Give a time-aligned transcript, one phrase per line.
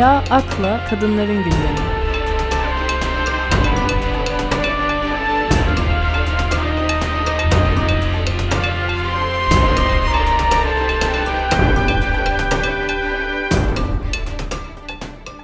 [0.00, 1.78] Ela Ak'la Kadınların Gündemi.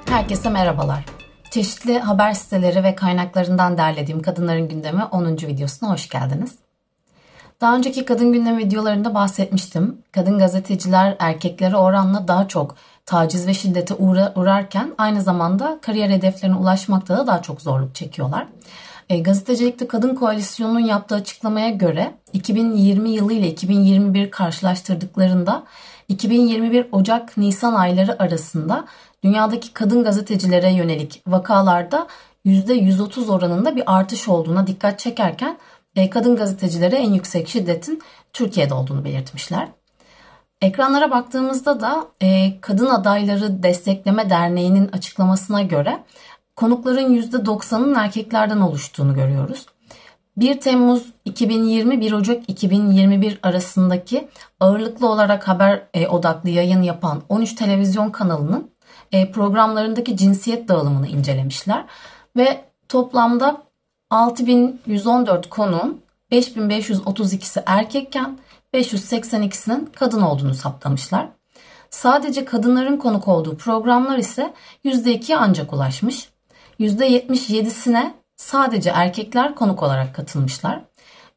[0.08, 1.04] Herkese merhabalar.
[1.50, 5.36] Çeşitli haber siteleri ve kaynaklarından derlediğim Kadınların Gündemi 10.
[5.36, 6.58] videosuna hoş geldiniz.
[7.60, 9.98] Daha önceki kadın gündemi videolarında bahsetmiştim.
[10.12, 16.56] Kadın gazeteciler erkeklere oranla daha çok taciz ve şiddete uğra uğrarken aynı zamanda kariyer hedeflerine
[16.56, 18.46] ulaşmakta da daha çok zorluk çekiyorlar.
[19.08, 25.64] E, gazetecilikte Kadın Koalisyonu'nun yaptığı açıklamaya göre 2020 yılı ile 2021 karşılaştırdıklarında
[26.08, 28.84] 2021 Ocak-Nisan ayları arasında
[29.24, 32.06] dünyadaki kadın gazetecilere yönelik vakalarda
[32.46, 35.58] %130 oranında bir artış olduğuna dikkat çekerken
[35.96, 39.68] e, kadın gazetecilere en yüksek şiddetin Türkiye'de olduğunu belirtmişler.
[40.62, 46.04] Ekranlara baktığımızda da e, Kadın Adayları Destekleme Derneği'nin açıklamasına göre
[46.56, 49.66] konukların %90'ının erkeklerden oluştuğunu görüyoruz.
[50.36, 54.28] 1 Temmuz 2020 1 Ocak 2021 arasındaki
[54.60, 58.70] ağırlıklı olarak haber e, odaklı yayın yapan 13 televizyon kanalının
[59.12, 61.84] e, programlarındaki cinsiyet dağılımını incelemişler
[62.36, 63.62] ve toplamda
[64.10, 66.00] 6114 konun
[66.32, 68.38] 5532'si erkekken
[68.76, 71.28] 582'sinin kadın olduğunu saptamışlar.
[71.90, 76.28] Sadece kadınların konuk olduğu programlar ise %2'ye ancak ulaşmış.
[76.80, 80.80] %77'sine sadece erkekler konuk olarak katılmışlar.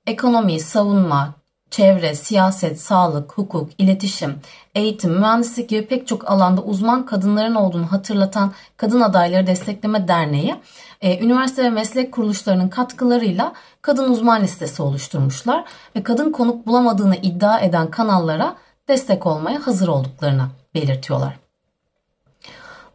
[0.07, 1.35] Ekonomi, savunma,
[1.71, 4.35] çevre, siyaset, sağlık, hukuk, iletişim,
[4.75, 10.55] eğitim, mühendislik gibi pek çok alanda uzman kadınların olduğunu hatırlatan Kadın Adayları Destekleme Derneği,
[11.01, 15.63] e, üniversite ve meslek kuruluşlarının katkılarıyla kadın uzman listesi oluşturmuşlar
[15.95, 18.55] ve kadın konuk bulamadığını iddia eden kanallara
[18.87, 21.48] destek olmaya hazır olduklarını belirtiyorlar.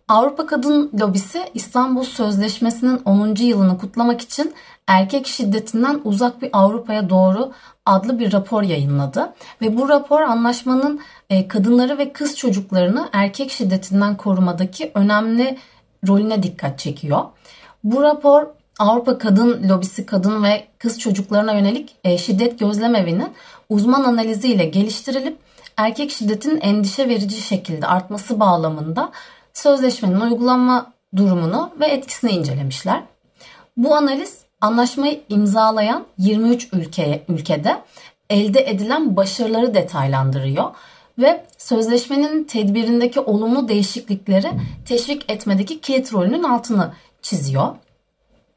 [0.09, 3.35] Avrupa Kadın Lobisi İstanbul Sözleşmesi'nin 10.
[3.35, 4.55] yılını kutlamak için
[4.87, 7.53] Erkek Şiddetinden Uzak Bir Avrupa'ya Doğru
[7.87, 9.33] adlı bir rapor yayınladı.
[9.63, 11.01] Ve bu rapor anlaşmanın
[11.31, 15.59] e, kadınları ve kız çocuklarını erkek şiddetinden korumadaki önemli
[16.09, 17.25] rolüne dikkat çekiyor.
[17.85, 18.47] Bu rapor
[18.79, 23.33] Avrupa Kadın Lobisi Kadın ve Kız Çocuklarına yönelik e, şiddet gözlemevinin
[23.69, 25.39] uzman analiziyle geliştirilip
[25.77, 29.11] erkek şiddetinin endişe verici şekilde artması bağlamında
[29.55, 33.03] sözleşmenin uygulanma durumunu ve etkisini incelemişler.
[33.77, 37.83] Bu analiz anlaşmayı imzalayan 23 ülkeye, ülkede
[38.31, 40.71] elde edilen başarıları detaylandırıyor
[41.19, 44.51] ve sözleşmenin tedbirindeki olumlu değişiklikleri
[44.87, 46.93] teşvik etmedeki kilit rolünün altını
[47.23, 47.69] çiziyor.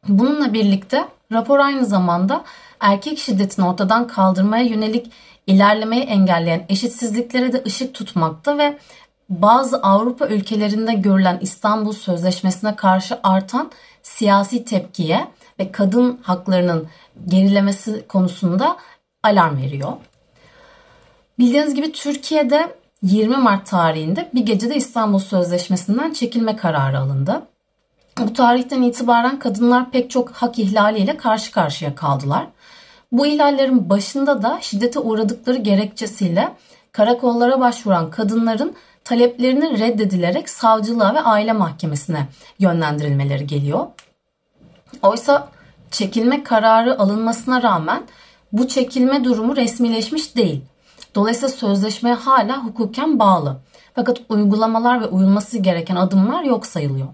[0.08, 2.44] Bununla birlikte rapor aynı zamanda
[2.80, 5.12] erkek şiddetini ortadan kaldırmaya yönelik
[5.48, 8.78] ilerlemeyi engelleyen eşitsizliklere de ışık tutmakta ve
[9.30, 13.72] bazı Avrupa ülkelerinde görülen İstanbul Sözleşmesi'ne karşı artan
[14.04, 15.28] siyasi tepkiye
[15.60, 16.88] ve kadın haklarının
[17.28, 18.78] gerilemesi konusunda
[19.24, 19.94] alarm veriyor.
[21.40, 27.42] Bildiğiniz gibi Türkiye'de 20 Mart tarihinde bir gecede İstanbul Sözleşmesi'nden çekilme kararı alındı.
[28.18, 32.48] Bu tarihten itibaren kadınlar pek çok hak ihlaliyle karşı karşıya kaldılar.
[33.12, 36.56] Bu ihlallerin başında da şiddete uğradıkları gerekçesiyle
[36.92, 38.76] karakollara başvuran kadınların
[39.08, 42.28] taleplerinin reddedilerek savcılığa ve aile mahkemesine
[42.60, 43.88] yönlendirilmeleri geliyor.
[45.02, 45.48] Oysa
[45.92, 48.04] çekilme kararı alınmasına rağmen
[48.52, 50.62] bu çekilme durumu resmileşmiş değil.
[51.16, 53.58] Dolayısıyla sözleşmeye hala hukuken bağlı.
[53.96, 57.08] Fakat uygulamalar ve uyulması gereken adımlar yok sayılıyor.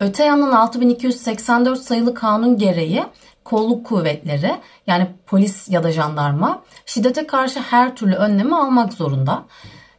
[0.00, 3.04] Öte yandan 6284 sayılı kanun gereği
[3.44, 4.54] kolluk kuvvetleri
[4.86, 9.44] yani polis ya da jandarma şiddete karşı her türlü önlemi almak zorunda.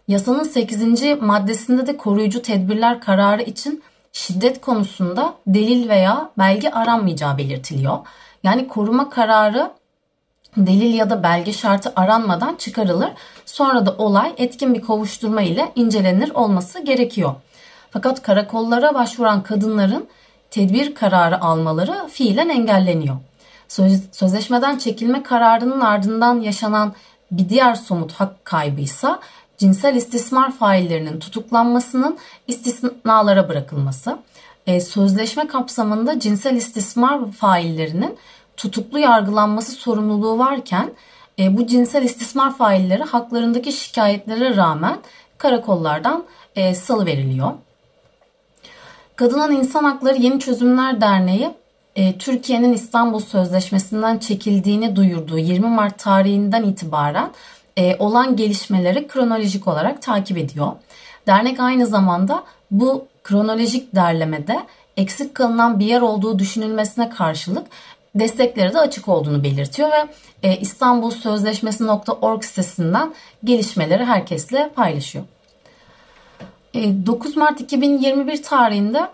[0.07, 1.21] Yasanın 8.
[1.21, 3.83] maddesinde de koruyucu tedbirler kararı için
[4.13, 7.97] şiddet konusunda delil veya belge aranmayacağı belirtiliyor.
[8.43, 9.71] Yani koruma kararı
[10.57, 13.09] delil ya da belge şartı aranmadan çıkarılır.
[13.45, 17.33] Sonra da olay etkin bir kovuşturma ile incelenir olması gerekiyor.
[17.91, 20.07] Fakat karakollara başvuran kadınların
[20.51, 23.17] tedbir kararı almaları fiilen engelleniyor.
[24.11, 26.93] Sözleşmeden çekilme kararının ardından yaşanan
[27.31, 29.19] bir diğer somut hak kaybıysa
[29.63, 32.17] cinsel istismar faillerinin tutuklanmasının
[32.47, 34.17] istisnalara bırakılması.
[34.67, 38.17] E, sözleşme kapsamında cinsel istismar faillerinin
[38.57, 40.91] tutuklu yargılanması sorumluluğu varken
[41.39, 44.97] e, bu cinsel istismar failleri haklarındaki şikayetlere rağmen
[45.37, 46.23] karakollardan
[46.55, 47.51] e, salı veriliyor.
[49.15, 51.51] Kadının İnsan Hakları Yeni Çözümler Derneği
[52.19, 57.29] Türkiye'nin İstanbul Sözleşmesi'nden çekildiğini duyurduğu 20 Mart tarihinden itibaren
[57.77, 60.71] e, olan gelişmeleri kronolojik olarak takip ediyor.
[61.27, 64.59] Dernek aynı zamanda bu kronolojik derlemede
[64.97, 67.67] eksik kalınan bir yer olduğu düşünülmesine karşılık
[68.15, 70.07] destekleri de açık olduğunu belirtiyor ve
[70.43, 75.25] e, İstanbul Sözleşmesi.org sitesinden gelişmeleri herkesle paylaşıyor.
[76.73, 79.07] E, 9 Mart 2021 tarihinde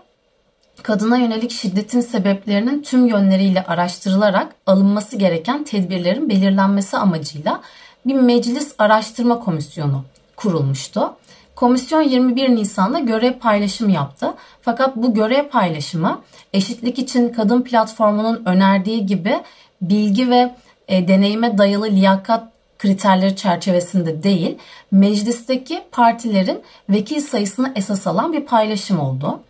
[0.82, 7.60] kadına yönelik şiddetin sebeplerinin tüm yönleriyle araştırılarak alınması gereken tedbirlerin belirlenmesi amacıyla
[8.06, 10.04] bir meclis araştırma komisyonu
[10.36, 11.14] kurulmuştu.
[11.56, 14.34] Komisyon 21 Nisan'da görev paylaşımı yaptı.
[14.62, 16.20] Fakat bu görev paylaşımı
[16.52, 19.40] eşitlik için kadın platformunun önerdiği gibi
[19.82, 20.54] bilgi ve
[20.88, 22.44] e, deneyime dayalı liyakat
[22.78, 24.58] kriterleri çerçevesinde değil,
[24.90, 29.40] meclisteki partilerin vekil sayısını esas alan bir paylaşım oldu.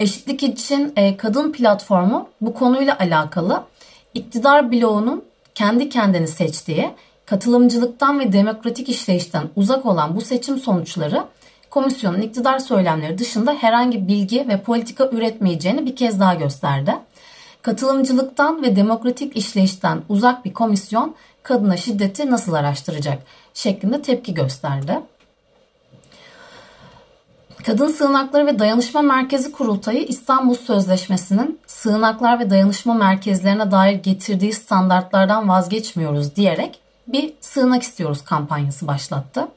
[0.00, 3.62] Eşitlik için e, kadın platformu bu konuyla alakalı
[4.14, 5.24] iktidar bloğunun
[5.54, 6.90] kendi kendini seçtiği,
[7.30, 11.24] katılımcılıktan ve demokratik işleyişten uzak olan bu seçim sonuçları
[11.70, 16.94] komisyonun iktidar söylemleri dışında herhangi bilgi ve politika üretmeyeceğini bir kez daha gösterdi.
[17.62, 23.22] Katılımcılıktan ve demokratik işleyişten uzak bir komisyon kadına şiddeti nasıl araştıracak
[23.54, 25.00] şeklinde tepki gösterdi.
[27.66, 35.48] Kadın Sığınakları ve Dayanışma Merkezi Kurultayı İstanbul Sözleşmesi'nin sığınaklar ve dayanışma merkezlerine dair getirdiği standartlardan
[35.48, 36.80] vazgeçmiyoruz diyerek
[37.12, 39.48] bir sığınak istiyoruz kampanyası başlattı.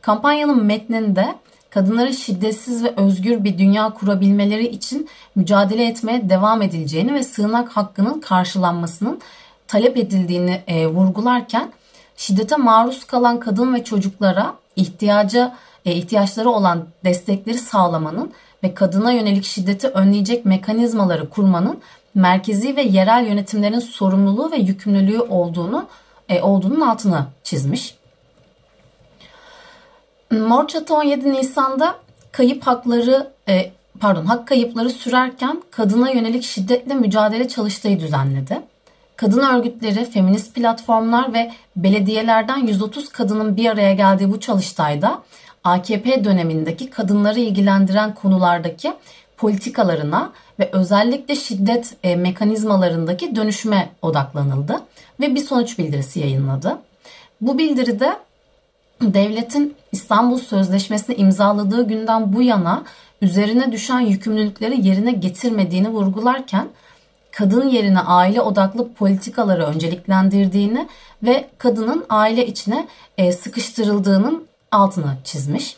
[0.00, 1.34] Kampanyanın metninde
[1.70, 8.20] kadınların şiddetsiz ve özgür bir dünya kurabilmeleri için mücadele etmeye devam edileceğini ve sığınak hakkının
[8.20, 9.20] karşılanmasının
[9.68, 11.72] talep edildiğini e, vurgularken
[12.16, 15.54] şiddete maruz kalan kadın ve çocuklara ihtiyaca
[15.84, 18.32] e, ihtiyaçları olan destekleri sağlamanın
[18.62, 21.78] ve kadına yönelik şiddeti önleyecek mekanizmaları kurmanın
[22.14, 25.86] merkezi ve yerel yönetimlerin sorumluluğu ve yükümlülüğü olduğunu
[26.28, 27.94] e, olduğunun altını çizmiş.
[30.30, 31.94] Mor Çatı 17 Nisan'da
[32.32, 38.60] kayıp hakları e, pardon hak kayıpları sürerken kadına yönelik şiddetle mücadele çalıştayı düzenledi.
[39.16, 45.22] Kadın örgütleri, feminist platformlar ve belediyelerden 130 kadının bir araya geldiği bu çalıştayda
[45.64, 48.92] AKP dönemindeki kadınları ilgilendiren konulardaki
[49.36, 54.80] politikalarına ve özellikle şiddet e, mekanizmalarındaki dönüşüme odaklanıldı
[55.20, 56.78] ve bir sonuç bildirisi yayınladı.
[57.40, 58.16] Bu bildiride
[59.02, 62.84] devletin İstanbul Sözleşmesi'ni imzaladığı günden bu yana
[63.22, 66.68] üzerine düşen yükümlülükleri yerine getirmediğini vurgularken
[67.32, 70.88] kadın yerine aile odaklı politikaları önceliklendirdiğini
[71.22, 75.76] ve kadının aile içine e, sıkıştırıldığının altını çizmiş.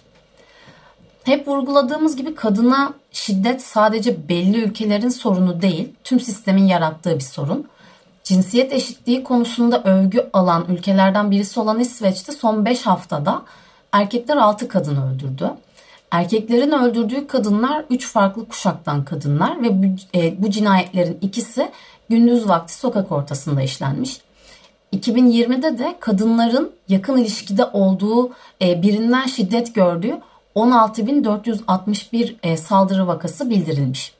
[1.25, 7.69] Hep vurguladığımız gibi kadına şiddet sadece belli ülkelerin sorunu değil, tüm sistemin yarattığı bir sorun.
[8.25, 13.43] Cinsiyet eşitliği konusunda övgü alan ülkelerden birisi olan İsveç'te son 5 haftada
[13.93, 15.50] erkekler 6 kadın öldürdü.
[16.10, 19.87] Erkeklerin öldürdüğü kadınlar 3 farklı kuşaktan kadınlar ve bu,
[20.19, 21.70] e, bu cinayetlerin ikisi
[22.08, 24.20] gündüz vakti sokak ortasında işlenmiş.
[24.93, 28.32] 2020'de de kadınların yakın ilişkide olduğu
[28.62, 30.19] e, birinden şiddet gördüğü
[30.56, 34.12] 16.461 e, saldırı vakası bildirilmiş.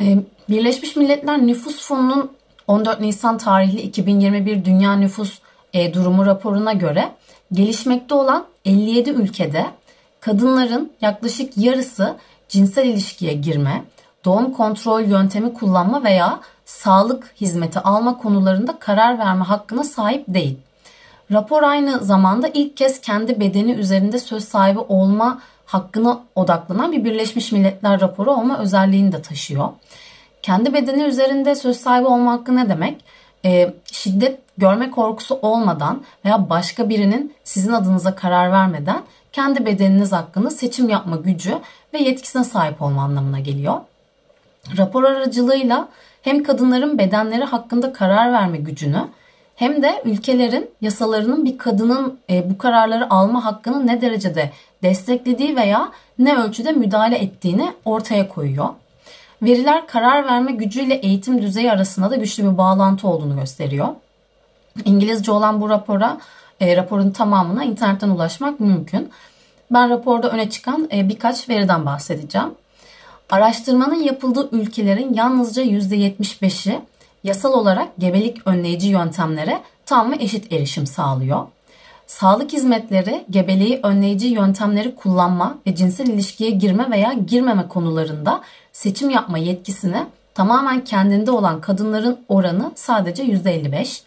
[0.00, 0.18] E,
[0.48, 2.32] Birleşmiş Milletler Nüfus Fonu'nun
[2.66, 5.38] 14 Nisan tarihli 2021 Dünya Nüfus
[5.72, 7.12] e, Durumu raporuna göre
[7.52, 9.66] gelişmekte olan 57 ülkede
[10.20, 12.16] kadınların yaklaşık yarısı
[12.48, 13.84] cinsel ilişkiye girme,
[14.24, 20.58] doğum kontrol yöntemi kullanma veya sağlık hizmeti alma konularında karar verme hakkına sahip değil.
[21.32, 27.52] Rapor aynı zamanda ilk kez kendi bedeni üzerinde söz sahibi olma hakkına odaklanan bir Birleşmiş
[27.52, 29.68] Milletler raporu olma özelliğini de taşıyor.
[30.42, 33.04] Kendi bedeni üzerinde söz sahibi olma hakkı ne demek?
[33.44, 40.50] E, şiddet görme korkusu olmadan veya başka birinin sizin adınıza karar vermeden kendi bedeniniz hakkında
[40.50, 41.58] seçim yapma gücü
[41.94, 43.80] ve yetkisine sahip olma anlamına geliyor.
[44.76, 45.88] Rapor aracılığıyla
[46.22, 49.08] hem kadınların bedenleri hakkında karar verme gücünü
[49.58, 54.50] hem de ülkelerin yasalarının bir kadının e, bu kararları alma hakkını ne derecede
[54.82, 58.68] desteklediği veya ne ölçüde müdahale ettiğini ortaya koyuyor.
[59.42, 63.88] Veriler karar verme gücüyle eğitim düzeyi arasında da güçlü bir bağlantı olduğunu gösteriyor.
[64.84, 66.18] İngilizce olan bu rapora,
[66.60, 69.10] e, raporun tamamına internetten ulaşmak mümkün.
[69.70, 72.48] Ben raporda öne çıkan e, birkaç veriden bahsedeceğim.
[73.30, 76.80] Araştırmanın yapıldığı ülkelerin yalnızca %75'i
[77.28, 81.46] yasal olarak gebelik önleyici yöntemlere tam ve eşit erişim sağlıyor.
[82.06, 88.40] Sağlık hizmetleri gebeliği önleyici yöntemleri kullanma ve cinsel ilişkiye girme veya girmeme konularında
[88.72, 94.00] seçim yapma yetkisini tamamen kendinde olan kadınların oranı sadece %55.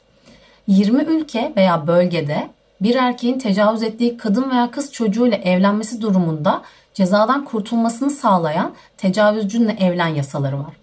[0.68, 2.50] 20 ülke veya bölgede
[2.82, 6.62] bir erkeğin tecavüz ettiği kadın veya kız çocuğuyla evlenmesi durumunda
[6.94, 10.74] cezadan kurtulmasını sağlayan tecavüzcünle evlen yasaları var.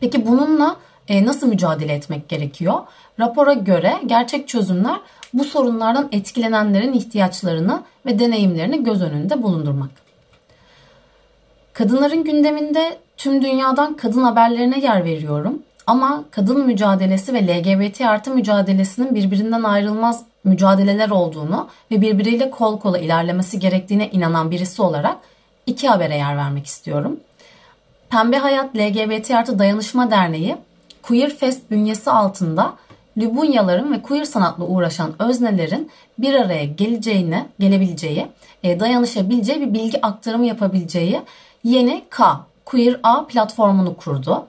[0.00, 0.76] Peki bununla
[1.08, 2.74] e, nasıl mücadele etmek gerekiyor?
[3.20, 5.00] Rapora göre gerçek çözümler
[5.34, 9.90] bu sorunlardan etkilenenlerin ihtiyaçlarını ve deneyimlerini göz önünde bulundurmak.
[11.72, 15.62] Kadınların gündeminde tüm dünyadan kadın haberlerine yer veriyorum.
[15.86, 22.98] Ama kadın mücadelesi ve LGBT artı mücadelesinin birbirinden ayrılmaz mücadeleler olduğunu ve birbiriyle kol kola
[22.98, 25.16] ilerlemesi gerektiğine inanan birisi olarak
[25.66, 27.20] iki habere yer vermek istiyorum.
[28.10, 30.56] Pembe Hayat LGBT artı Dayanışma Derneği
[31.02, 32.74] Queer Fest bünyesi altında
[33.16, 38.26] Lübunyaların ve queer sanatla uğraşan öznelerin bir araya geleceğine, gelebileceği,
[38.62, 41.20] e, dayanışabileceği bir bilgi aktarımı yapabileceği
[41.64, 44.46] yeni K, Queer A platformunu kurdu.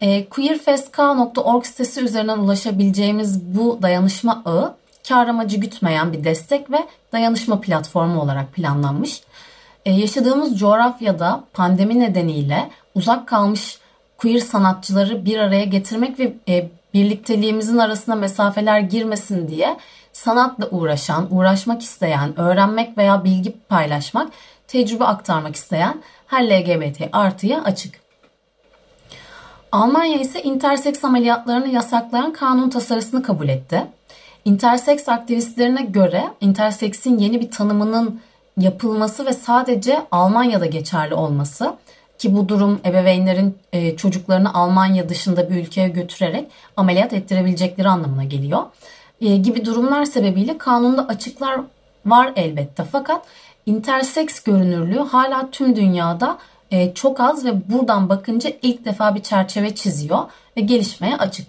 [0.00, 4.74] E, queerfestk.org sitesi üzerinden ulaşabileceğimiz bu dayanışma ağı
[5.08, 6.78] kar amacı gütmeyen bir destek ve
[7.12, 9.22] dayanışma platformu olarak planlanmış.
[9.84, 13.78] E, yaşadığımız coğrafyada pandemi nedeniyle uzak kalmış
[14.24, 19.76] queer sanatçıları bir araya getirmek ve e, birlikteliğimizin arasına mesafeler girmesin diye
[20.12, 24.32] sanatla uğraşan, uğraşmak isteyen, öğrenmek veya bilgi paylaşmak,
[24.68, 27.94] tecrübe aktarmak isteyen her LGBT artıya açık.
[29.72, 33.86] Almanya ise interseks ameliyatlarını yasaklayan kanun tasarısını kabul etti.
[34.44, 38.20] Interseks aktivistlerine göre interseksin yeni bir tanımının
[38.56, 41.76] yapılması ve sadece Almanya'da geçerli olması
[42.24, 48.62] ki bu durum ebeveynlerin e, çocuklarını Almanya dışında bir ülkeye götürerek ameliyat ettirebilecekleri anlamına geliyor.
[49.20, 51.60] E, gibi durumlar sebebiyle kanunda açıklar
[52.06, 53.26] var elbette fakat
[53.66, 56.38] interseks görünürlüğü hala tüm dünyada
[56.70, 60.18] e, çok az ve buradan bakınca ilk defa bir çerçeve çiziyor
[60.56, 61.46] ve gelişmeye açık.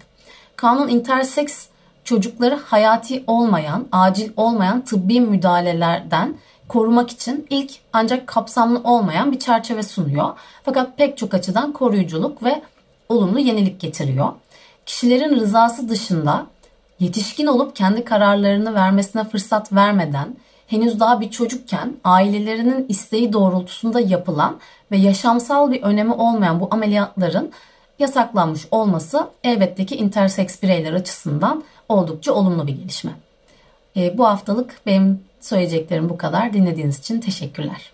[0.56, 1.66] Kanun interseks
[2.04, 6.36] çocukları hayati olmayan, acil olmayan tıbbi müdahalelerden
[6.68, 10.28] korumak için ilk ancak kapsamlı olmayan bir çerçeve sunuyor.
[10.64, 12.62] Fakat pek çok açıdan koruyuculuk ve
[13.08, 14.28] olumlu yenilik getiriyor.
[14.86, 16.46] Kişilerin rızası dışında
[17.00, 24.56] yetişkin olup kendi kararlarını vermesine fırsat vermeden henüz daha bir çocukken ailelerinin isteği doğrultusunda yapılan
[24.90, 27.52] ve yaşamsal bir önemi olmayan bu ameliyatların
[27.98, 33.25] yasaklanmış olması elbette ki interseks bireyler açısından oldukça olumlu bir gelişme.
[33.96, 36.52] E, bu haftalık benim söyleyeceklerim bu kadar.
[36.52, 37.92] Dinlediğiniz için teşekkürler.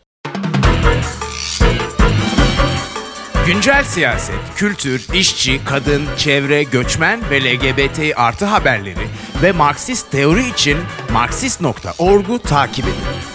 [3.46, 9.06] Güncel siyaset, kültür, işçi, kadın, çevre, göçmen ve LGBT artı haberleri
[9.42, 10.78] ve Marksist teori için
[11.12, 13.31] Marksist.org'u takip edin.